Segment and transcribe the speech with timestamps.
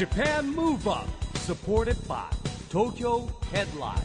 [0.00, 1.06] Japan Move Up
[1.40, 2.24] supported by
[2.70, 4.00] Tokyo Headline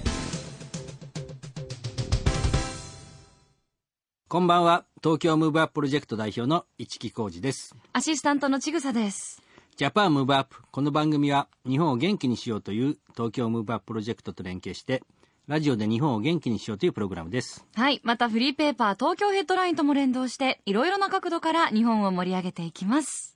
[4.28, 9.42] こんばんは東京ムーブアッププロジェクト代表の一木広治ですアシスタントのちぐさです。
[9.78, 15.02] Japan Move Up この番組は日本を元気にしようという東京ムーブアッププロジェクトと連携して
[15.48, 18.02] ラジオで日本を元気にしようというプログラムですはい。
[18.04, 23.35] またフリーペーパー東京ヘッドラインとも連動して、いろいろな角度から日本を盛り上げていきます。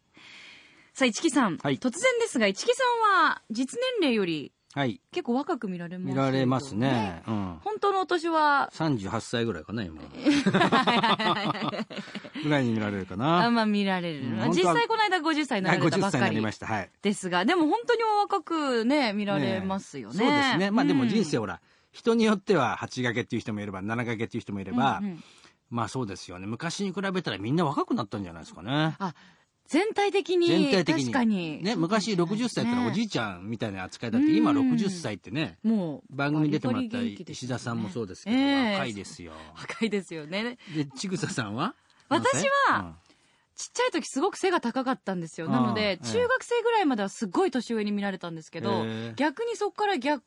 [0.94, 1.58] さあ、市木さん。
[1.58, 1.78] はい。
[1.78, 5.02] 突然ですが、市木さんは実年齢よりはい。
[5.12, 7.24] 結構若く見られます見られますね。
[7.28, 7.58] うん。
[7.64, 10.00] 本当のお年は、38歳ぐらいかな今。
[12.44, 14.28] ぐらいに見られるかあなまあ見られる。
[14.28, 16.68] うんまあ実際この間50歳になはいられたば50歳になりっかりました。
[16.68, 16.90] はい。
[17.02, 20.18] ですが、でも本当にお若くね、見られますよね。
[20.20, 20.70] そうですね。
[20.70, 25.24] まあでも人生をほら人によっては8掛けっていう人もいれば7掛けっていう人もいれば、うんうん。
[25.72, 26.46] まあそうですよね。
[26.46, 28.96] 昔に比べたらみんな若くなったんじゃないですかね。
[29.00, 29.16] あ、
[29.70, 30.48] 全体的に。
[30.48, 31.04] 全体的に。
[31.06, 31.64] 確かに。
[31.64, 34.58] ね昔60歳ってのはおじいいちゃんみたいな扱いだって今うん。
[34.74, 35.60] 60歳ってね。
[35.64, 39.32] もう、番組に出てもらった石田さんもそうですけど、ええ若いですよ。
[39.56, 40.58] 若いですよね。
[40.76, 41.76] でちぐささんは？
[42.10, 42.96] 私は何
[43.56, 45.50] ちっちゃい時すごく背が高かったんですよ。
[45.50, 48.86] なのあで、中学生ぐらいまではすごい年上に見られたんですけど、
[49.18, 50.24] 逆にそこから逆、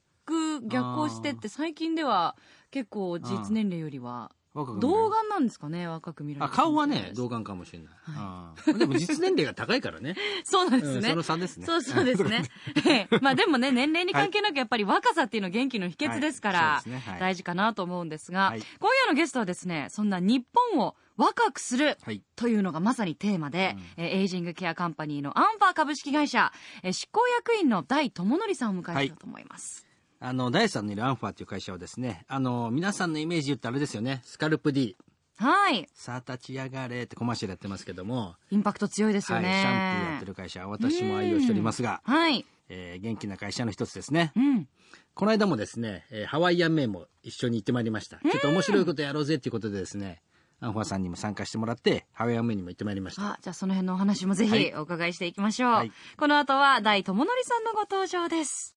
[0.68, 2.36] 逆行してって、最近では
[2.70, 6.53] 結構実年齢よりは、童顔なんですかね、若く見られある。
[6.55, 10.14] 顔はね童顔かもしれない、ああでも実年齢が高いからね。
[10.45, 10.97] そうなんですね。
[10.98, 11.03] うん。
[11.11, 11.67] その差ですね。
[11.67, 12.42] そうそうですね。
[12.86, 13.19] ええ。
[13.23, 16.91] まあでもね、年齢に関係なくやっぱり若さっていうのは元気の秘訣ですから、はい。
[16.91, 17.03] ね。
[17.06, 17.20] はい。
[17.20, 18.62] 大事かなと思うんですが、はい。
[18.78, 22.23] 今夜のゲストはですね、そんな日本を若くするはい。
[22.36, 29.86] というのがまさにテーマで、えーエイジングケアカンパニーのアンファー株式会社、えー執行役員の大友則さんを迎えようと思います。
[30.24, 34.96] あの第3のいるアンファーという会社はですねあの皆さんのイメージ言ったらあれですよねスカルプ D
[35.36, 35.88] はい。
[35.94, 39.50] さあ立ち上がれってコマーシャルやってますけども、インパクト強いですよはい、ね。
[39.50, 39.62] シャン
[40.02, 42.44] プーやってる会社私も愛用しておりますが、はい。
[42.68, 44.68] えー元気な会社の一つですねうん。
[45.14, 50.22] この間もですね、えーハワイアンメイも一緒に行ってまいりましたちょっと面白いことやろうぜっていうことでですね
[50.61, 55.72] アンファーさんにも参加してもらってハワイアンメイにも行ってまいりましたあ、じゃあその辺のお話もぜひはいお伺いしていきましょう。
[55.72, 58.77] はいこの後は大友則さんのご登場です。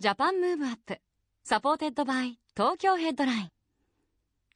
[0.00, 0.98] Japan Move Up、
[1.44, 3.48] supported by 東京ヘッドライン。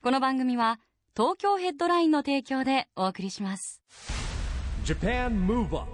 [0.02, 0.80] この番組は
[1.16, 3.80] 東京ヘッドラインの提供でお送りします。
[4.84, 5.86] Japan Move Up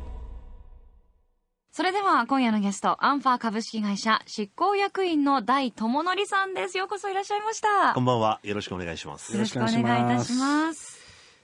[1.72, 6.78] それでは今夜のゲスト、アンファー株式会社執行役員の大友則さんです。
[6.78, 7.92] ようこそいらっしゃいました。
[7.92, 8.40] こんばんは。
[8.44, 9.34] よろしくお願いします。
[9.34, 9.82] よろしくお願いい
[10.16, 10.98] たします。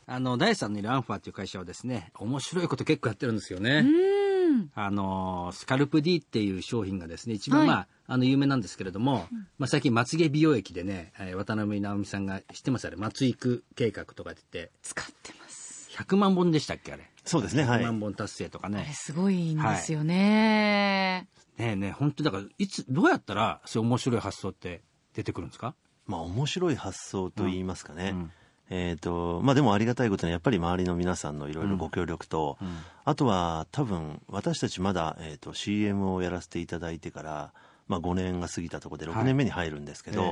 [0.07, 4.30] あの第3のいるアンファーという会社はですね面白いこと結構やってるんですよね、うん。
[4.75, 12.87] あのスカルプ D っていう商品がですね一番、はいまああの有名なんですけれども、まあ、最近まつげ美容液でね、えー渡辺直美さんが知ってます？
[12.89, 15.89] あれまつ育計画とかって言って使ってます。
[15.97, 17.09] 100万本でしたっけあれ？
[17.25, 17.63] そうですね。
[17.63, 17.85] は100い。
[17.85, 21.29] 万本達成とかあれねすごいんですよね。
[21.57, 24.83] ねえねえ本当だからいつどうやったらそういう面白い発想って
[25.15, 25.77] 出てくるんですか？
[26.07, 28.11] まあ面白い発想と言いますかね。
[28.13, 28.33] うん
[28.71, 32.57] えっ、と、まあでもありがたいことにやっぱり周りの皆さんのいろいろご協力と、
[33.05, 37.53] あとは多分私たちまだ、えー、と CM をやらせていただいてから、
[37.89, 40.31] まあ5年が過ぎたところで6年目に入るんですけど、ええ。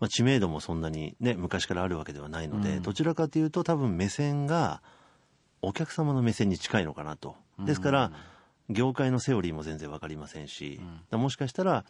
[0.00, 2.82] まあ知名度もそんなにね、昔からあるわけではないので、うん。
[2.82, 4.82] どちらかというと多分目線が
[5.62, 7.36] お客様の目線に近いのかなと。
[7.60, 8.12] ですから、
[8.68, 10.80] 業界のセオリーも全然わかりませんし、
[11.10, 11.84] もしかしたら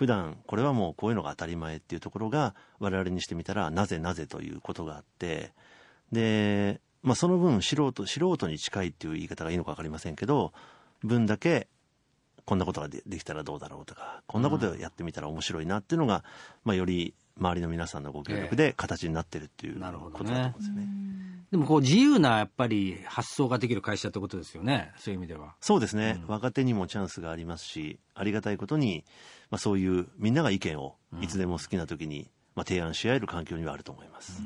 [0.00, 5.52] 普段これはもうこういうのが当たり前っていうところが我々にしてみたらなぜなぜということがあって
[6.10, 10.54] で、まあ、その分素人素人に近いっていう言い方がいいのか分かりませんけど
[11.04, 11.68] 分だけ
[12.46, 16.24] こんなことがでできたらどうだろうとかこんなことをやってみたら面白いなっていうのが、
[16.64, 20.86] まあ、より周りの皆さんのご協力で形になってるっていうことだと思うんですよね。
[21.50, 24.92] でもこう自由なやっぱり発想ができる会社ってことですよね。
[24.96, 25.56] そういう意味では。
[25.60, 29.04] そうですね、若手にもチャンスがありますしありがたいことに、
[29.50, 34.40] まあ、そういうみんなが意見をいつでも好きな時に、まあ、提案し合える環境にはあると思います。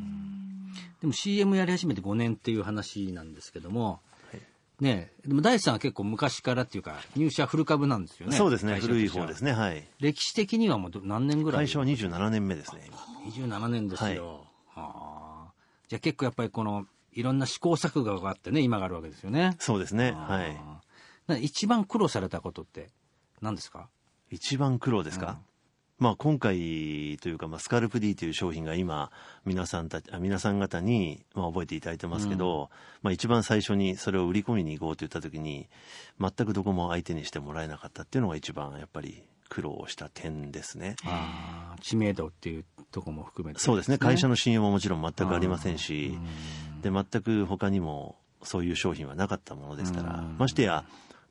[1.01, 4.01] でも CM やり始めて5年っていう話なんですけども、
[4.81, 9.87] ねえでも大地さんは結構昔からっていうか入社古株なんですよねそうですね古い方ですねはい。
[10.01, 11.67] 歴史的にはもうど何年ぐらい？
[11.67, 12.97] 会社は27年目ですね今。
[13.59, 15.53] 27年ですよ、はあ。
[15.89, 19.55] じゃあ結構やっぱりこのいろんな試行錯誤があってね今があるわけですよね。
[19.61, 20.57] そうですねはい。
[21.29, 22.89] な一番苦労されたことって
[23.43, 23.89] 何ですか？
[24.31, 25.39] 一番苦労ですか、
[25.99, 29.11] まあ今回というか、まあ、スカルプ D という商品が今
[29.45, 32.71] 皆さんたあ皆さん方に、まあ、覚えていただいてますけど、
[33.03, 35.69] まあ、一番最初にそれを売り込みに行こうと言った時に
[36.21, 40.97] 全くどこも相手にしてもらえなかったっていうのが一番やっぱり苦労した点ですね。
[41.81, 43.99] 知名度っていうところも含めてそうですね。
[43.99, 46.19] 会社の信用ももちろん全くありませんし
[46.83, 50.85] で全く他にもそういう商品はなかったものですからましてや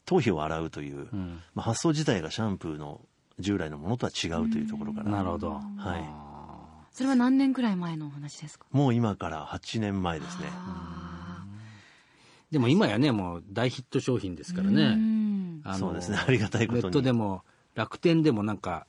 [0.05, 1.39] 頭皮を洗うという、うん。
[1.55, 3.01] まあ、発想自体がシャンプーの
[3.39, 5.51] 従来のものとは違うというところから、なるほど。
[5.51, 8.65] はい、それは何年くらい前のお話ですか？
[8.71, 10.45] もう今から8年前ですね。
[10.51, 11.45] あ
[12.51, 14.95] でも今やね、もう大ヒット商品ですからね。
[14.95, 15.61] ん。
[15.63, 16.19] あのそうですね。
[16.25, 16.83] ありがたいことに。
[16.83, 17.41] ネットでも、
[17.73, 18.85] 楽天でもなんか、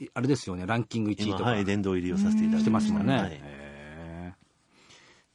[0.00, 1.50] いあれですよね、ランキング1位今とか。
[1.50, 3.16] はい殿堂入りをさせていただきしてまますもんね。
[3.16, 3.55] はい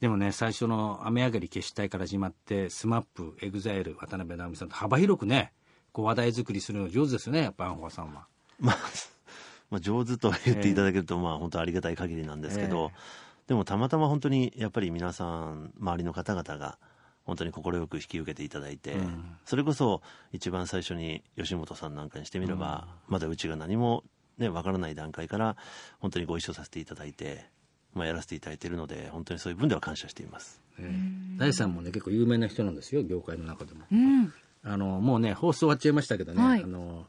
[0.02, 5.52] でもね、最初の雨上がり決死隊から始まって、 SMAP、 EXILE、渡辺直美さんと幅広くね、
[5.92, 8.26] こう話題作りするの上手ですよね、やっぱアンフォアさんは。
[8.58, 8.78] まあ、
[9.70, 12.98] まあ上手と言っていただけると、まあ本当ありがたい限りなんですけど、え
[13.46, 16.78] でもたまたま本当にやっぱり皆さん周りの方々が
[17.24, 19.36] 本当に快く引き受けていただいて、うん。
[19.44, 20.02] それこそ
[20.32, 24.02] 一番最初に吉本さんなんかにしてみれば、まだうちが何も
[24.36, 25.56] ねわからない段階から
[26.00, 27.46] 本当にご一緒させていただいて、
[27.94, 30.60] まあ、やらせていただいているので本当にそういう分では感謝しています。
[30.78, 33.84] ええ大さんもね、結構有名な人なんですよ、業界の中でも。
[33.90, 34.32] うん
[34.64, 37.06] あの、もうね、放送終わっちゃいましたけどね、はいあの、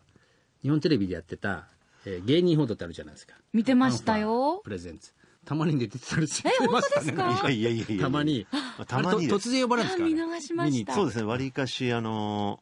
[0.63, 1.67] 日本テレビでやってた、
[2.05, 3.35] えー芸人報道ってあるじゃないですか。
[3.53, 5.13] 見てましたよプレゼンツ。
[5.45, 7.11] たまに出てたりしてえましたね。
[7.11, 7.49] 本当ですか？
[7.49, 8.47] いやいやいやいやたまに。
[8.51, 12.61] まあたまに突然呼ばれるんですかあ見逃しましたそうですね、わりかし、あの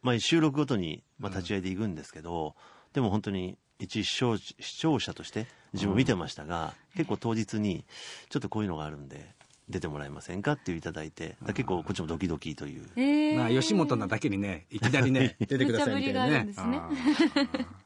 [0.00, 2.54] まあ、収録ごとに、まあ、立ち会いで行くんですけど、
[2.92, 7.84] でも本当に一視聴視聴者として自分見てましたが、結構当日に、
[8.30, 9.34] ちょっとこういうのがあるんで、
[9.68, 12.86] 出てもらえませんかって言ういただいて、だから結構こっちもドキドキという。
[12.96, 16.44] えーまあ、吉本なだけにね、いきなりね、 出てくださいみたいなね。
[16.44, 17.84] 無茶ぶりがあるんあ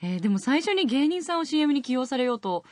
[0.00, 2.64] えーでも最初に芸人さんを CM に起用されようと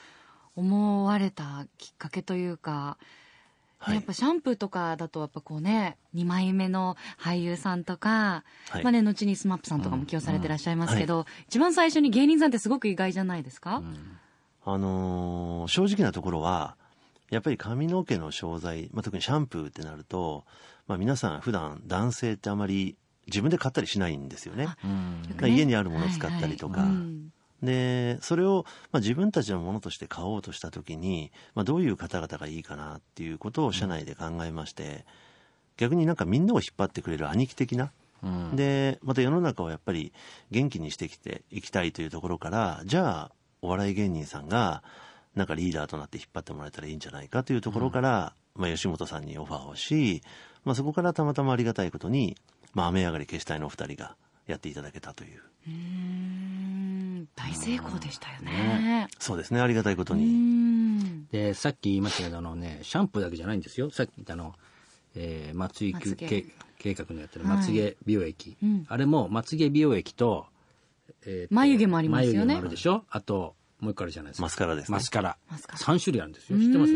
[0.54, 2.98] 思われたきっかけというか、
[3.86, 3.94] はい。
[3.96, 8.82] やっぱシャンプーとかだとやっぱこうね2枚目の俳優さんとか、はい。
[8.82, 13.82] まあね、後に SMAP さんとかも起用されてらっしゃいますけど、一番最初に芸人さんってすごく意外じゃないですか、
[14.64, 16.76] あのー正直なところは、
[17.30, 20.44] やっぱり髪の毛の商材、まあ、特にシャンプーってなると、
[20.86, 22.96] まあ、皆さん普段男性ってあまり
[23.26, 24.68] 自分で買ったりしないんですよね。
[24.84, 25.48] ーうね。
[25.50, 26.80] 家にあるものを使ったりとか。
[26.80, 26.96] はいはい。
[26.96, 35.04] うんでそれを、まあ、自分たちのものとして買おうとした時に、まあ、どういう方々がいいかなっていうことを社内で考えまして、
[35.76, 37.92] 逆になんかみんなを引っ張ってくれる兄貴的な、
[38.22, 38.56] うん。
[38.56, 40.12] でまた世の中をやっぱり
[40.50, 43.32] 元気にしてきていきたいというところからじゃあ
[43.62, 44.82] お笑い芸人さんが
[45.34, 50.22] なんかリーダーとなって引っ張ってもらえたらいいんじゃないかというところから、まあ、吉本さんにオファーをし、
[50.64, 52.36] まあ、そこからたまたまありがたいことに、
[52.72, 54.16] まあ、雨上がり消したいのお二人が
[54.46, 55.42] やっていただけたという。
[55.66, 56.55] うーん
[57.36, 59.08] 大成功でしたよね。
[59.18, 59.60] そうですね。
[59.60, 60.24] ありがたいことに。
[60.24, 61.26] ん。
[61.26, 63.90] で、さっき言いましたけど、あのね、シャンプーだけじゃないんですよ。
[63.90, 64.54] さっき言ったあの、
[65.14, 66.46] えー、松井まつげけ
[66.78, 67.56] 計画のやってるはい。
[67.58, 68.56] まつげ美容液。
[68.62, 68.86] うん。
[68.88, 70.46] あれも、まつげ美容液と、
[71.24, 72.38] えーと眉毛もありますよね。
[72.38, 73.04] 眉毛もあるでしょ？
[73.10, 74.42] あと、もう一個あるじゃないですか。
[74.42, 74.96] マスカラですね。
[74.96, 75.36] マスカラ。
[75.50, 75.78] マスカラ。
[75.78, 76.58] 3種類あるんですよ。
[76.58, 76.92] 知ってます？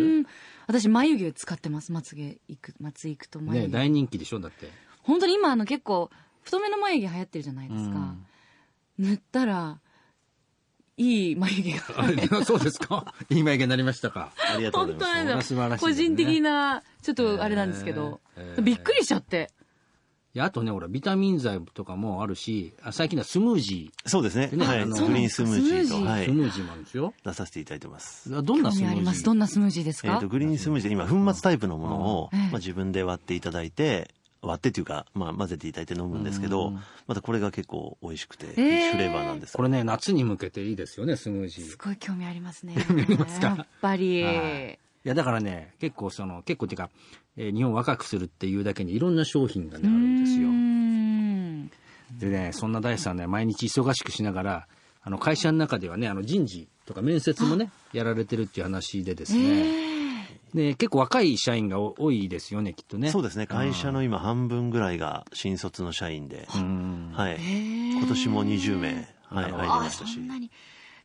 [0.66, 1.92] 私眉毛使ってます。
[1.92, 4.40] まつげいくまついくと眉毛、ね、大人気でしょ？
[4.40, 4.70] だって。
[5.02, 6.10] 本当に今あの結構
[6.42, 8.26] 太めの眉毛流行ってるじゃないですか、うん。
[8.98, 9.78] 塗ったら
[11.00, 14.32] いい眉毛が そうですかいい眉毛になりましたか。
[14.36, 15.54] ありがとうご本ざいます。
[15.54, 19.50] ね個人的なちょっとあれなんですけど、えーびっくりしちゃって
[20.32, 24.48] いや、あとね、ほら、ビタミン剤とかもあるし、あ最近はスムージそうですね。
[24.58, 24.78] はい。
[24.78, 26.30] ねあのグリーンスムージーと、はいス。
[26.30, 27.14] ムージーもあるんですよ。
[27.24, 28.30] 出させていただいてます。
[28.30, 29.04] どんな興味ありスムージー？
[29.06, 34.10] ますどんなスムージーですか、えっ、と、グリーンスムージーで今、粉末タイプのものを、ええまあ、自分で割っていただいて、
[34.42, 36.72] 割ってっていうか、まあ、混ぜていただいて飲むんですけど、
[37.06, 39.56] またこれが結構美味しくて、フええレーバーなんです。
[39.56, 41.64] これね、夏に向けていいですよね、スムージー。
[41.64, 42.74] すごい興味ありますね。
[43.18, 44.78] ますかやっぱり、はい。
[45.04, 46.90] いや、だからね、結構その、結構っていうか、
[47.36, 50.48] えー日本を若くするっていうだけにいろんな商品がね、あるんですよ。
[52.18, 54.66] でね、そんな大地さんね、毎日忙しくしながら、
[55.02, 59.99] あの、会社の中ではね、あの、人事とか面接もね、やられてるっていう話でですね。
[60.54, 63.10] で、結構若い社員がお多いですよね、きっとね。
[63.10, 63.46] そうですね。
[63.46, 67.12] 会社の今半分ぐらいが新卒の社員で、うん。
[67.14, 67.36] はい。
[67.38, 70.26] ー今年も20名、はい、入りあましたしそん。
[70.26, 70.50] なに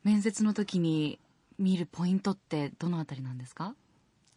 [0.03, 1.19] 面接の時に
[1.59, 3.75] 見るポイントってどのあたりなんですか？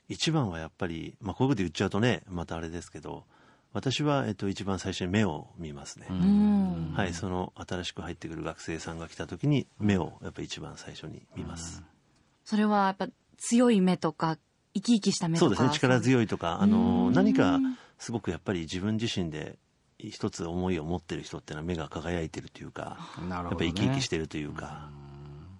[0.09, 3.25] 一番はやっぱり、まあ、こういうこと言っちゃうとね、またあれですけど、
[3.75, 6.07] 私は、えっと、一番最初に目を見ますね。
[6.11, 11.83] うんはい、その新しく入ってくる学生さんが来た時に目をやっぱ一番最初に見ます。
[12.45, 14.39] それはやっぱ強い目とか
[14.81, 15.49] 生き生きした目とか。
[15.49, 17.13] そうですね、力強いとか、あの、うん。
[17.13, 17.59] 何か
[17.99, 19.59] すごくやっぱり自分自身で
[19.99, 22.97] 一つ思いを持ってる人っていうのは目が輝いてるというか、
[23.29, 23.75] なるほど、やっぱりね。
[23.75, 24.91] 生き生きしてるというか、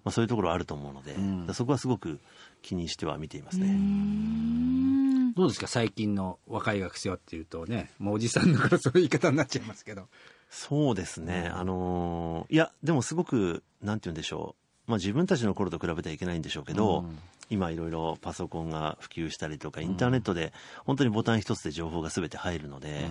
[0.05, 1.53] まあ、そういうところあると思うので、ん。
[1.53, 2.19] そこはすごく
[2.61, 3.67] 気にしては見ていますね。
[3.71, 5.33] ん。
[5.33, 5.67] どうですか？
[5.67, 10.07] 最近の若い学生はっていうとね、もうおじさんだからそういう言い方になっちゃいますけど。
[10.49, 17.05] そうですね、あのーいや、でもすごく、なんて言うんでしょう、まあ、自分たちの頃と比べてはいけないんでしょうけど、
[17.51, 20.51] 今いろいろパソコンが普及したりとかインターネットで
[20.85, 23.07] 本当にボタン一つで情報が全て入るので、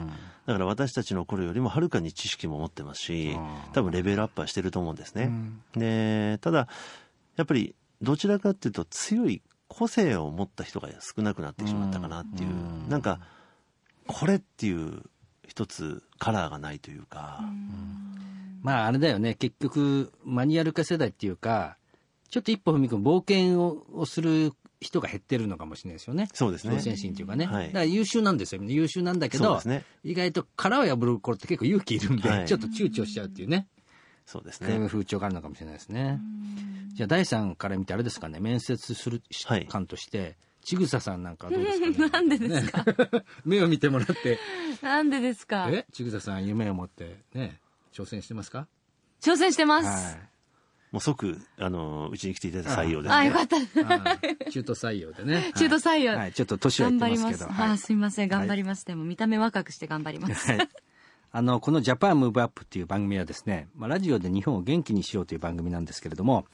[0.47, 3.37] だから私たちの頃よりもはるかに知識も持ってますし
[3.73, 5.31] 多分レベルアップはしてると思うんですね。
[5.77, 6.67] でただ
[7.37, 13.21] やっぱりどちらかっていうと強い個性を持った人が少なくなってしまったかなっていう、なんか
[14.07, 15.03] これっていう
[15.47, 17.41] 一つカラーがないというか、
[18.63, 19.35] まああれだよね。
[19.35, 21.77] 結局マニュアル化世代っていうか
[22.31, 26.29] ちょっと一歩踏み込む冒険ををする人が減ってるのかもしれないですよね。
[26.33, 26.77] そうですね。
[26.77, 27.67] 挑戦心っていうかね、はい。
[27.69, 28.63] だから優秀なんですよ。
[28.63, 29.85] 優秀なんだけどね。
[30.05, 32.47] 意外と殻を破る頃って結構勇気いるんで、はい。
[32.47, 33.67] ちょっと躊躇しちゃうっていうね。
[34.25, 34.87] そうですね。
[34.87, 36.21] 風潮があるのかもしれないですね。
[36.95, 38.39] じゃあ第三から見てあれですかね。
[38.41, 41.97] 面接するはい感として、ちぐささんなんかはどうですかね。
[42.11, 42.85] なんでですか、
[43.45, 44.39] 目を見てもらって。
[44.83, 45.69] なんでですか？
[45.73, 45.87] え？
[45.93, 47.17] ちぐささん夢を持って。
[47.35, 47.59] ね
[47.93, 48.67] 挑戦してますか？
[49.21, 49.87] 挑戦してます。
[50.17, 50.29] はい
[50.91, 53.57] もう即あのうちに来ていただいた採用ですあ、ねよかった。
[53.57, 57.33] はい中途採用でね 中途採用はいはいちょっと年は頑張ります。
[57.33, 58.29] いってますけどあ、はいすみません。
[58.29, 58.87] 頑張ります。
[58.87, 60.51] でも見た目若くして頑張ります。
[60.51, 60.69] はい
[61.31, 66.47] あのこの「ジャパンムーブアップっていう番組はですね、まあ、ラジオで日本を元気にしようという番組なんですけれども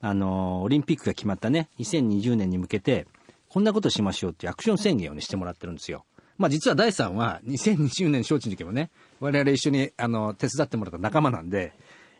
[0.00, 3.06] あのオリンピックが決まったね2020年に向けて
[3.48, 6.04] こんなことしましょうっていうアクション宣言を、ね、してもらってるんですよ。
[6.38, 11.72] まあ実は第3は2020年招致の時もね我々一緒にあの手伝ってもらった仲間なんで、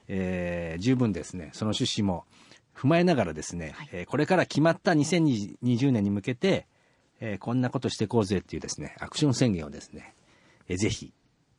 [0.08, 1.50] えー十分ですね。
[1.52, 2.24] その趣旨も
[2.74, 6.66] 踏まえながらですね、えーこれから決まった2020年に向けて、
[7.20, 10.14] えーこんなことしていこうぜっていうですねアクション宣言をですね、
[10.68, 11.12] えーぜひ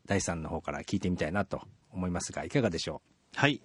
[0.06, 3.02] 第3の方から聞いてみたいなと思いますがいかがでしょ
[3.36, 3.62] はい。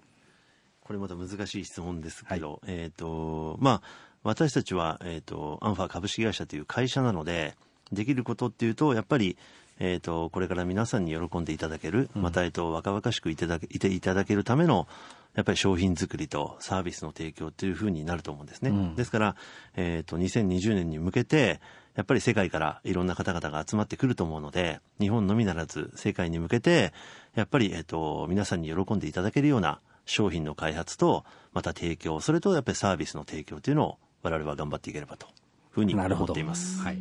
[0.81, 3.83] これまた難しい質問ですけど、えっ、と、まあ、
[4.25, 7.57] 私たちは、えっ、と、アンファ株式会社という会社なので、
[7.93, 9.37] できることっていうと、やっぱり、
[9.85, 14.87] えっ、と、これから皆さんに喜んでいただける、また、えっと、若々しくいただけいていただけるための、
[15.35, 18.71] やっぱり商品作りとサービスの提供っていうふうになると思うんですね。
[18.71, 19.37] うんですから、
[19.75, 21.61] えっ、と、2020年に向けて、
[21.97, 26.93] やっぱり世界からいろんな方々が集まってくると思うので、日本のみならず世界に向けて、
[27.35, 31.25] やっぱり、えっ、と、皆さんに喜んでいただけるような商品の開発と、
[31.55, 35.33] また提供、それとやっぱりサービスの提供というのを我々は頑張っていければという
[35.71, 36.81] ふうに思っています。
[36.83, 36.99] はい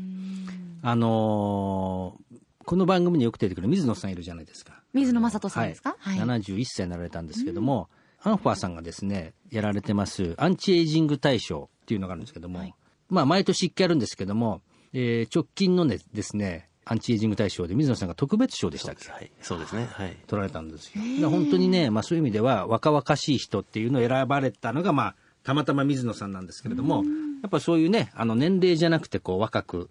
[0.84, 4.82] あのーこの番組によく出てくる水野さんいるじゃないですか。
[4.94, 5.98] 水野正人さんですか？
[6.00, 6.20] はい。
[6.20, 6.40] はい。
[6.40, 7.90] 71歳になられたんですけども、
[8.24, 12.74] アンファーさんがですねやられてますアンチエイジング大賞っていうのがあるんですけども、
[13.10, 14.62] まあ毎年1回あるんですけども、
[14.94, 19.12] えー直近のねですねアンチエイジング大賞で水野さんが特別賞でしたっけ？
[19.12, 19.90] はい、そうですね。
[19.92, 20.16] はい。
[20.28, 21.30] 取られたんですよ。
[21.30, 27.04] 本当にね、まあ、そういう意味では若々しい人っていうのを選ばれたのが、まあ、たまたま水野さんなんですけれども、
[27.44, 29.90] やっぱそういうねあの年齢じゃなくてこう若く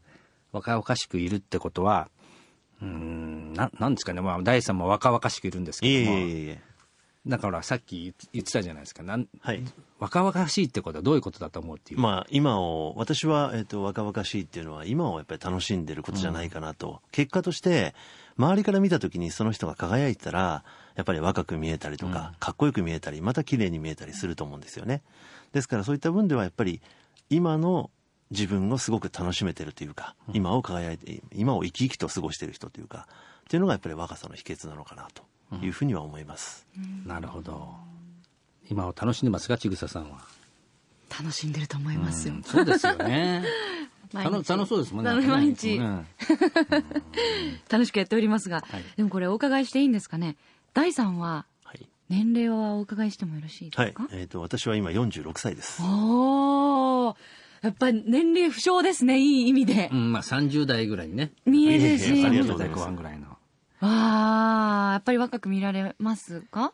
[0.52, 2.08] 若々しくいるってことは
[2.82, 6.70] うーんななんですかね、まあ、大さんも若々しくいるんですけどもえいえいえ。
[7.26, 9.62] だからさっき言ってたじゃないですかなんはい。
[9.99, 17.02] 若々しいってことはどういうことだと思うっていう、まあ、今を、私は、えっ、と、若々しいっていうのは、今をやっぱり楽しんでることじゃないかなと。
[17.12, 17.94] 結果として、
[18.38, 25.02] 周りから見た時にその人が輝いてたら、やっぱり若く見えたりとか、かっこよく見えたり、また綺麗に見えたりすると思うんですよね。
[25.52, 26.80] ですからそういった分では、やっぱり、
[27.28, 27.90] 今の
[28.30, 33.06] 自分をすごく楽しめてるというか、今を輝いて、今を生き生きと過ごしてる人というか、
[33.42, 35.08] っていうのがやっぱり若さの秘訣なのかな
[35.50, 36.66] というふうには思います。
[37.04, 37.75] なるほど
[38.70, 40.20] 今を楽しんでますかちぐささんは？
[41.10, 42.42] 楽しんでると思いますようん。
[42.44, 43.42] そうですよね
[44.14, 46.06] 楽楽しそうですもんね楽毎日うん
[47.68, 50.37] 楽しくやっておりますが、はいでもこれお伺いしていいんですかね？
[50.72, 51.87] 第3ははい。
[52.08, 54.02] 年齢はお伺いしてもよろしいですか？
[54.04, 54.12] はい。
[54.20, 55.82] えっ、と、私は今46歳です。
[55.82, 57.16] おお、
[57.62, 59.18] やっぱり年齢不詳ですね。
[59.18, 59.94] いい意味でう。
[59.94, 62.24] ん、まあ30代ぐらいにね見えるし。
[62.24, 63.36] ありがと30代うございます後半ぐらいのわ
[63.80, 66.72] あ、やっぱり若く見られますか？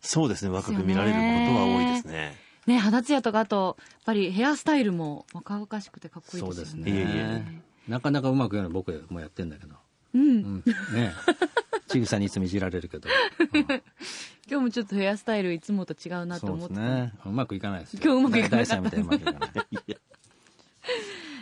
[0.00, 0.50] そうですね。
[0.50, 1.20] 若く見られるこ
[1.52, 2.36] とは多いですね。
[2.66, 6.90] ね、肌ツヤとかあとやっぱりヘアスタイルも若々しくてかっこいいそうですね。
[6.90, 7.44] ねいえいえ
[7.88, 9.76] なかなかうまくやるの僕もやってんだけど、
[10.14, 10.62] うん、うん、
[10.94, 11.12] ね
[11.88, 13.08] ちぐさにいつもいじられるけど、
[13.52, 17.12] 今日もちょっとヘアスタイルいつもと違うなと思ってね。
[17.24, 18.00] うまくいかないですよ。
[18.04, 18.74] 今日うまくいかなかった。
[18.74, 19.50] 第三みたいにうまくいかない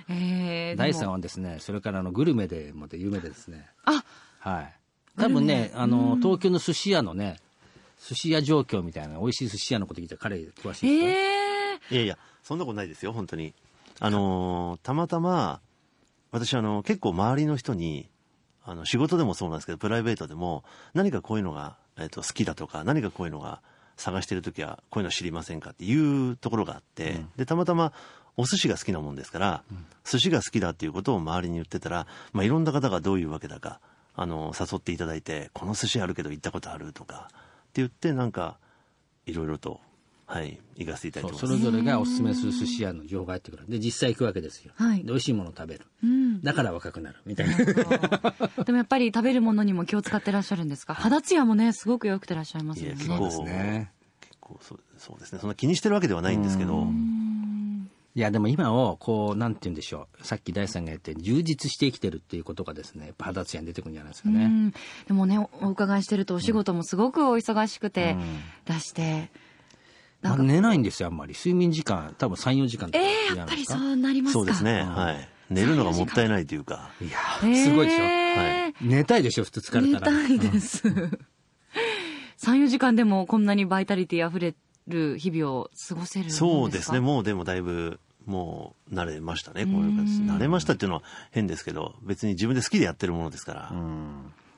[0.11, 1.01] えー、第でも。
[1.01, 3.67] 三はですねそれからあのグルメでもで有名でですね。
[3.85, 4.05] あ、
[4.39, 4.75] はい。
[5.17, 7.39] 多分ねあの東京の寿司屋のね
[8.07, 11.35] 寿司屋状況みたいな美味しい寿司屋のこと聞いて彼詳しいですよ、え
[11.91, 13.55] いやいや、そんなことないですよ、本当に。
[14.01, 15.61] あのーたまたま、
[16.31, 18.09] 私、あの、結構周りの人に、
[18.65, 23.61] あの、仕事でもそうなんですけど、プライベートでも、何かこういうのが、えっ、と、好きだとか、何かこういうのが
[23.97, 25.71] 探してるときは、こういうの知りませんか？
[25.71, 27.93] っていうところがあって、で、たまたま、
[28.37, 29.63] お寿司が好きなもんですから、
[30.05, 33.81] 寿司が好きだっていうことを周りに言ってたら、まあ、いろんな方がどういうわけだか、
[34.17, 37.33] あの、誘っていただいて、この寿司あるけど行ったことあるとか、っ
[37.75, 38.59] て言って、なんか、
[39.27, 39.81] いろいろと
[40.27, 41.47] はい、行かせていただいてます。
[41.47, 44.99] そうそれぞれがおすすめする寿司屋の情報が入ってくるで実際行くわけですよ、はい。
[44.99, 46.41] で美味しいものを食べる、うん。
[46.41, 47.57] だから若くなるみたいな。
[48.65, 50.95] でもやっぱり食べるものにも気を使ってらっしゃるんですか？
[50.95, 52.97] 肌ツヤもねすごく良くてらっしゃいますよね。
[52.97, 53.93] 結構そうですね。
[54.23, 55.39] 結構そうそうですね。
[55.41, 56.87] そんな気にしてるわけではないんですけど、
[58.17, 60.27] いやでも今をこうなんて言うんでしょう。
[60.27, 64.71] さっき大さんが言って充実して生きてるっていうことがですねやっぱ肌ツヤに出てくるんじゃないですかね、うん。
[65.07, 68.17] でもねおお伺いしてるとお仕事もすごくお忙しくて
[68.65, 69.29] 出して、なん
[70.39, 71.35] 寝ないんですよあんまり。
[71.35, 74.39] 睡眠時間多分34時間とかえー、やっぱりそうなりますか。
[74.39, 74.83] そうですね。
[74.83, 75.29] はい。
[75.51, 78.75] 寝るのがもったいないというか、いやえーすごいでしょ、はい。
[78.81, 80.13] 寝たいでしょ普通疲れたら。
[80.23, 80.89] 寝たいです。
[80.89, 84.55] 3、4時間でもこんなにバイタリティ溢れ
[84.89, 86.47] る日々を過ごせるんですか？
[86.47, 87.01] そうですね。
[87.01, 89.67] もうでもだいぶ、もう慣れましたね。
[89.67, 93.73] こういう感じ慣れましたっていうのは変ですけど、別に自分で好きでやってるものですから、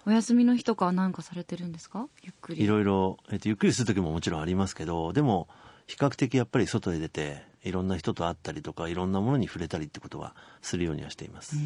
[0.06, 2.06] お休みの日とかは何かされてるんですか？
[2.22, 2.62] ゆっくり。
[2.62, 5.48] いろいろ、えっと、ゆっくりする時ももちろんありますけど、でも、
[5.88, 11.56] 比較的やっぱり外へ出て、いろんな人と会ったりとか、いろんなものに触れたりってことはするようにはしています。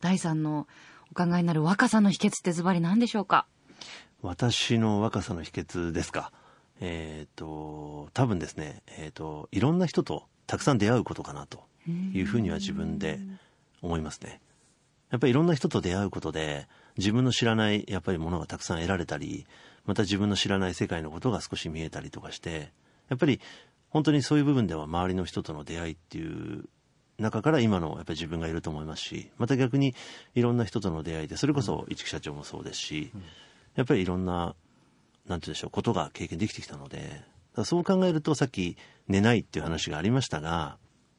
[0.00, 0.66] 第三の
[1.12, 3.46] お考えになる若さの秘訣ってズバリ何でしょうか？
[4.22, 6.32] 私の若さの秘訣ですか。
[6.80, 13.20] えっ、と、多分ですね、えっ、と、いろんな人とたくさん出会うことかなというふうには自分で
[13.82, 14.40] 思いますね。
[15.10, 19.46] やっぱりいろんな人と出会うことで、自分の知らないやっぱりものがたくさん得られたり、
[19.84, 22.72] また自分の知らない世界のことが少し見えたりとかして、
[23.08, 23.40] やっぱり
[23.90, 26.64] 本当にそういう部分では周りの人との出会いっていう
[27.18, 29.94] 中から今のやっぱり自分がいると思いますし、また逆に
[30.34, 33.12] いろんな人との出会いで、それこそ市木社長もそうですし、
[33.76, 34.54] やっぱりいろんな、なんて
[35.26, 37.22] 言うんでしょう、ことが経験できてきたので、
[37.64, 40.76] そう考えるとさっき寝ないっていう話がありましたが、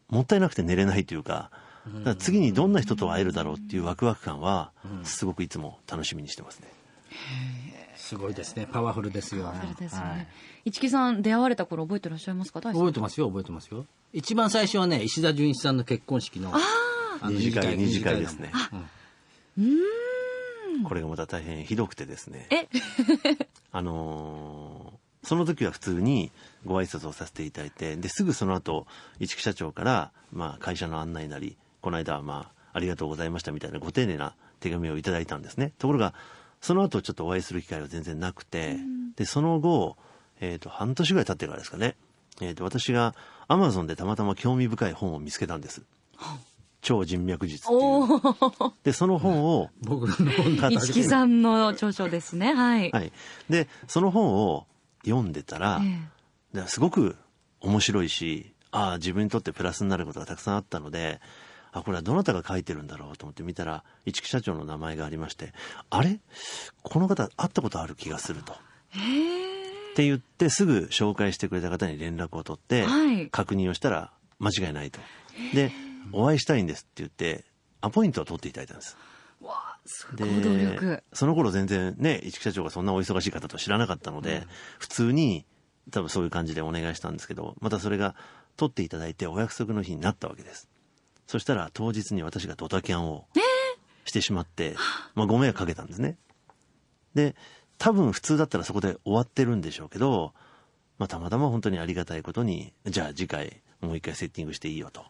[0.10, 1.50] もったいなくて寝れないというか、
[1.86, 4.72] だから次にどんな人と会えるだろうっていうワクワク感は、
[5.04, 6.68] すごくいつも楽しみにしてますね。
[7.96, 8.68] すごいですね。
[8.72, 9.51] パワフルですよ。
[9.62, 10.18] そうですよはい。
[10.18, 10.27] ね。
[10.65, 13.86] 市木さん出会われた頃覚えてらっしゃいますか覚えてますよ覚えてますよ。
[14.13, 18.51] 一番最初はね石田純一さんの結婚式のあの二次会、二次会ですね。
[19.58, 20.84] うん。
[20.84, 22.48] これがまた大変ひどくてですね。
[22.51, 22.68] え？
[23.72, 26.31] あのーその時は普通に
[26.68, 28.86] ご挨拶をさせていただいて、で、すぐその後、
[29.20, 35.71] 市木社長から、まあ、会社の案内なり、この間はまあ、ありがとうございましたみたいなご丁寧な手紙をいただいたんですね。
[35.77, 36.15] ところが、
[36.59, 38.77] その後ちょっとお会いする機会は全然なくて、
[39.15, 39.95] で、その後、
[40.39, 41.95] えっ、と、半年ぐらい経ってからですかね、
[42.41, 43.13] えっ、と、私が
[43.48, 45.83] Amazon でたまたま興味深い本を見つけたんです。
[46.81, 48.15] 超人脈術っておいう。
[48.15, 52.51] ーで、その本を、僕の本だ市木さんの著書ですね。
[52.55, 52.89] はい。
[52.89, 53.11] はい。
[53.48, 54.65] で、その本を
[55.03, 55.83] 読んでたら、
[56.51, 57.15] えですごく
[57.61, 61.21] 面白いし、ああ、自分にとってプラスになることがたくさんあったので、
[61.75, 65.53] あ、これはどなたが書いてるんだろうと思って見たら、一木社長の名前がありまして、
[65.90, 66.20] あれ？
[66.83, 68.53] この方会ったことある気がすると。
[68.53, 68.55] っ
[69.96, 75.00] て言ってすぐ紹介してくれた方に連絡を取って、はい確認をしたら間違いないと。
[75.53, 75.72] で、
[76.11, 77.44] お会いしたいんですって言って、
[77.81, 78.98] アポイントを取っていただいたんです。
[79.42, 79.46] ー。
[79.46, 81.03] わあ、すごで。
[81.14, 84.48] その頃全然ね一木社長がそんなお忙しい方と知らなかったので、
[84.79, 85.46] 普通に
[85.92, 88.16] 多分そういう感じでお願いしたんですけどまたそれが
[88.57, 90.68] 取っていただいてお約束の日になったわけです
[91.27, 93.25] そしたら当日に私がドタキャンを
[94.05, 94.75] してしまって、
[95.16, 96.18] まあ、ご迷惑かけたんですね。
[97.16, 97.35] で
[97.77, 100.33] 多分普通だったらそこで終わってるんでしょうけど、
[100.98, 105.03] まあ、たまたま本当にありがたいことにじゃあ次回もう一回セッティングしていいよと。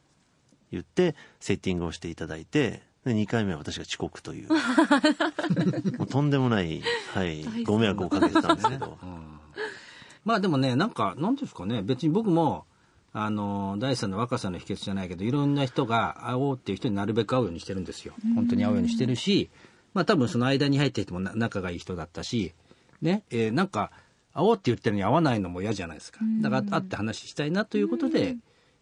[0.71, 4.49] 言ってセッティングをしていただいてで2回目は私が遅刻という。
[5.97, 6.81] もうとんでもない、
[7.13, 8.97] はい大、ご迷惑をかけてたんですけど。
[10.25, 11.83] まあでもねなんかなんていうんですかね。
[11.83, 12.65] 別に僕も
[13.17, 18.13] あの第三の若さの秘訣じゃないけどいろんな人が会おうっていう人になるべく会うようにしてるんですよ。
[18.35, 19.49] 本当に会うようにしてるし
[19.93, 22.53] まあ多分その間に入ってる人もな仲がいい人だったし
[23.01, 23.91] ね、えーなんか
[24.33, 26.19] 会おうって言ってるのに会わないのも嫌じゃないですか。
[26.41, 28.35] だから会って話したいなということで、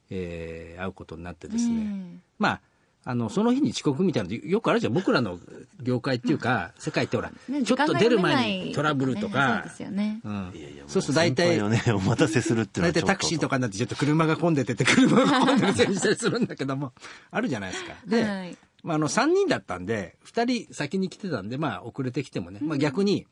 [0.09, 2.61] えー会うことになってですね、まあ
[3.05, 5.37] あのその日に遅刻みたいなのよくあるじゃん僕らの
[5.81, 10.21] 業界っていうか世界ってほら、ねちょっと出る前にトラブルとか、そうですよね。
[10.23, 10.51] うん。
[10.55, 13.07] いやいやもそうすると大体ねお待たせするっていうのはちょっと。
[13.07, 16.93] 大体タクシーとかになってちょっと車が混んでてて車が混んでるせいにしたりするんだけども
[17.31, 17.93] あるじゃないですか。
[18.05, 18.57] で、はい。
[18.83, 23.27] まあ、あの3人だったんで2人先に来てたんでまあ遅れてきてもね、まあ、逆に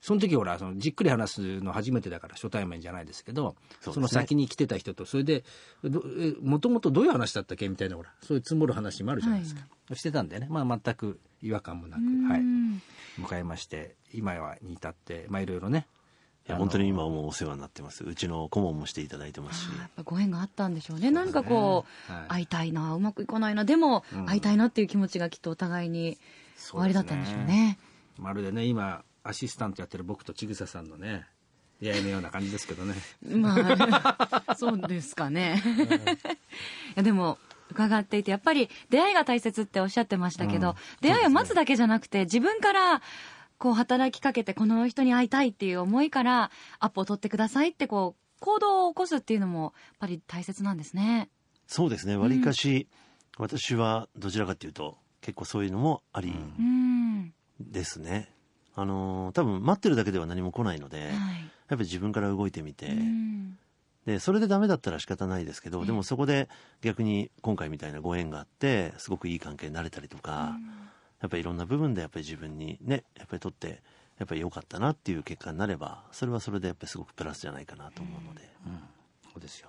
[0.00, 3.94] その時ほらそのじっくり話すの初めてだから初対面じゃないですけどそね。
[3.94, 5.44] その先に来てた人とそれで
[6.42, 9.62] もともとどういう話だったっけみたいなほらそういう積もる話もあるじゃないですか、
[9.94, 12.82] してたんでね、まあ、全く違和感もなく、はい、うん
[13.18, 15.86] 迎えまして今に至ってまあいろいろね。
[16.48, 18.02] いや本当に今はもうお世話になってます。
[18.02, 19.68] うちの顧問もしていただいてますし。
[19.78, 21.10] やっぱご縁があったんでしょうね。
[21.10, 22.28] 何かこう、はい。
[22.28, 24.26] 会いたいな、うまくいかないな、でも、うん。
[24.26, 26.16] 会いたいなっていう気持ちがきっとお互いに
[26.56, 27.78] 終わりだったんでしょうね。
[28.18, 31.26] まるでね今アシスタントやってる僕とちぐささんのね
[31.80, 33.56] 出会いのような感じですけどねま
[34.48, 35.62] あ、そうですかね。
[35.64, 37.38] いやでも、
[37.70, 43.00] 伺っていて、やっぱり出会いが大切っておっしゃってましたけど、うん出会いを待つだけじゃなくて、自分から、
[43.58, 51.30] こう働きかけて、この人に会いたいっていう思いから、アップを取ってくださいって、こう、行動を起こすっていうのも、やっぱり大切なんですね。
[51.66, 52.88] そうですねわりかし、
[53.38, 57.32] 私はどちらかというと結構そういうのもありうん。
[57.60, 58.34] ですね、
[58.80, 61.08] あのー多分待ってるだけでは何も来ないので、はい。
[61.08, 61.12] やっ
[61.68, 63.58] ぱり自分から動いてみて、うん。
[64.06, 66.48] でそれでダメだったら仕方ないですけど、でもそこで
[66.80, 70.56] 逆に今回みたいなご縁があってすごくいい関係になれたりとか、
[71.20, 73.82] やっぱりいろんな部分でやっぱり自分にねやっぱりとって
[74.18, 78.40] やっぱり良かったなっていう結果になればそれはそれでやっぱりすごくプラスじゃないかなと思うので、
[79.24, 79.68] そうですよ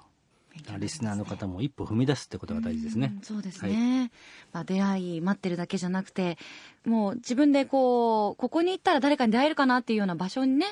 [0.80, 3.14] リスナーの方も一歩踏み出すってことが大事ですね。
[3.16, 4.12] うんそうですね、
[4.52, 6.38] まあ、出会い待ってるだけじゃなくて
[6.86, 10.66] もう自分でこうここに行ったら誰かに出会えるかなっていうような場所にね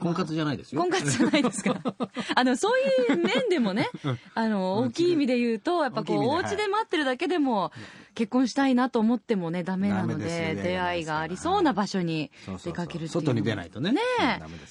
[0.00, 0.80] 婚活じゃないですよ。
[0.80, 1.76] 婚活じゃないですか。
[2.34, 3.88] あのそういう面でもね
[4.34, 7.72] あの大きい意味で言うとやっぱこうお家で待ってるだけでも
[8.14, 12.30] 結婚したいなと思ってもねダメなので出会いがありそうな場所に
[12.64, 13.92] 出かけるっていう外に出ないとね。
[13.92, 14.00] ね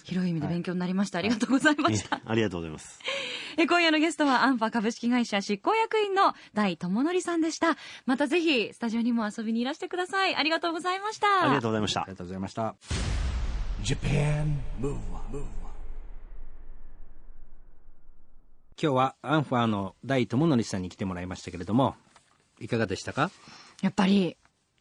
[0.03, 2.21] 広い意味で勉強になりました、ありがとうございました。
[2.25, 2.99] ありがとうございます。
[3.57, 7.77] え今夜のゲストはアンファ株式会社執行役員の大友則さんでした。
[8.05, 10.35] またぜひスタジオにも遊びにいらしてください。
[10.35, 11.43] ありがとうございました。
[11.43, 12.01] ありがとうございました。
[12.01, 13.16] ありがとうございました
[13.87, 14.97] Japan Move
[15.31, 15.45] 今
[18.75, 21.95] 日はアンファーの大友則さんに来てもらいましたけれども
[22.59, 23.31] いかがでしたか？
[23.81, 24.35] やっぱり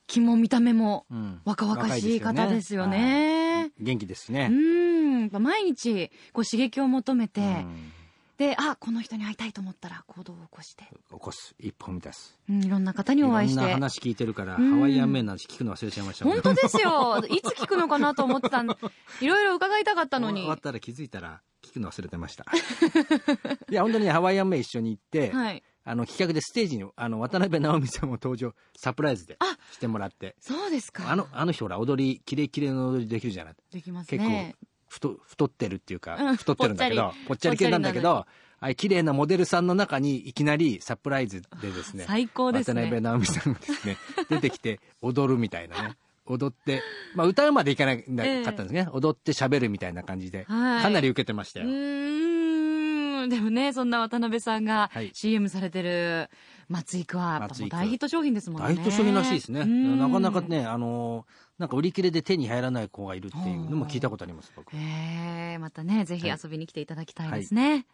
[0.09, 1.41] 気も見た目もうん。
[1.45, 3.71] 若々しい方ですよ若いね。
[3.79, 7.93] 元気ですうね、ん、やっぱ毎日こう刺激を求めて、うん
[8.39, 13.61] で、あ、この人に会いたいと思ったら行動を起こして、起こす一歩踏み出すうん、いろんな方にお会いして。
[13.61, 17.25] いろんな話聞いてるから、うんハワイアンメンの話聞くの忘れちゃいました本当ですよ。
[17.29, 18.75] いつ聞くのかなと思ってたんで、
[19.21, 20.43] いろいろ伺いたかったのに。
[20.43, 22.45] 終わったら気づいたら聞くの忘れてました
[23.71, 25.63] いや本当にハワイアンメン一緒に行って、はい。
[25.89, 31.09] あの企画でステージにあの渡辺直美さんも登場サプライズであしてもらってそうですか。
[31.09, 34.57] あのあの人ほら踊りキレキレの踊りできるじゃないできます結構ね。
[34.89, 36.37] 太太ってるっていうか、うん。
[36.37, 37.57] 太ってるんだけどぽっちゃり。
[37.57, 38.27] 系なんだけど
[38.59, 42.83] あ綺麗なモデルさんの中にいきなりサプライズでですね最高ですね。
[42.83, 43.97] 渡辺直美さんがですね
[44.31, 45.97] 出てきて踊るみたいなね。
[46.29, 46.83] 踊って、
[47.15, 50.83] まあ、歌うまでいかなかったんですね、踊って喋るみたいな感じで、はい。
[50.83, 53.29] かなり受けてましたうよ。
[53.29, 55.11] でもね、そんな渡辺さんがはい。
[55.15, 56.29] CM されてる
[56.69, 58.69] 松井区は、やっぱ大ヒット商品ですもんね。
[58.69, 61.27] 大ヒット商品らしいですねなかなかねあの
[61.59, 67.87] なんか売り切れで手に入らない子がいるっていうのも聞いたことあります僕ええまたね、ぜひ遊びに来ていただきたいですね。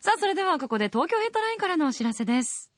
[0.00, 2.72] さあ、それではここで東京ヘッドラインからのお知らせです。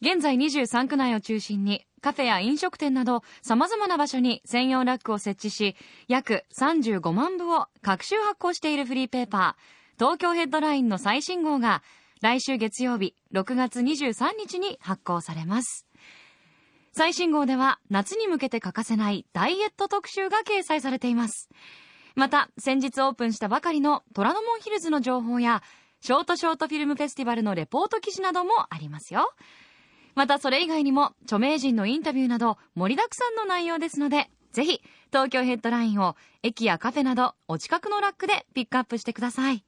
[0.00, 5.76] 現在23区内を中心にカフェや飲食店など様々な場所に専用ラックを設置し、
[6.08, 11.82] 約35万部を各週発行しているフリーペーパー、東京ヘッドラインの最新号が
[12.20, 15.86] 来週月曜日6月23日に発行されます。
[16.92, 21.48] 最新号では夏に向けて欠かせないダイエット特集が掲載されています。
[22.14, 25.62] また、先日オープンしたばかりの虎ノ門ヒルズの情報や、
[26.00, 29.32] ショートショートフィルムフェスティバルのレポート記事などもありますよ。
[30.14, 39.64] また、それ以外にも、著名人のインタビューなど、盛りだくさんの内容ですので、ぜひ、東京ヘッドラインを、駅やカフェなど、お近くのラックでピックアップしてください。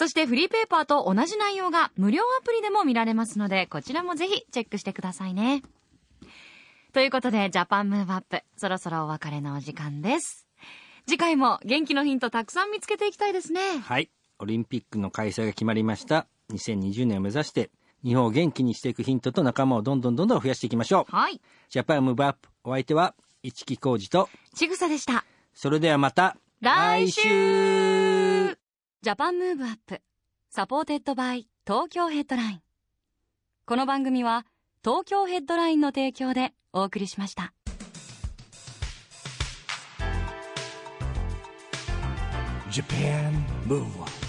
[0.00, 5.62] そして、フリーペーパーと同じ内容が無料アプリでも見られますので、こちらもぜひチェックしてくださいね。
[6.94, 10.46] ということで、ジャパンムーブアップ、そろそろお別れのお時間です。
[11.06, 13.60] 次回も元気のヒントたくさん見つけていきたいですね。
[13.80, 14.08] はい
[14.38, 17.70] オリンピックの開催が決まりました2020年を目指して
[18.02, 21.38] 日本を元気にしていくヒントと仲間をどんどんどんどん増やしていきましょうはい。
[21.68, 25.26] Japan Move Up お相手は市木浩二とちぐさでした。
[25.52, 28.19] それではまた来週
[29.02, 30.02] Japan Move Up
[30.50, 32.60] supported by 東京ヘッドライン。
[33.64, 34.44] この番組は
[34.84, 37.54] 東京ヘッドラインの提供でお送りしました。
[42.70, 43.32] Japan
[43.66, 44.19] Move Up